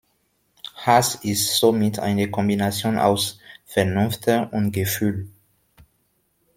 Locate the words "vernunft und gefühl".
3.67-5.29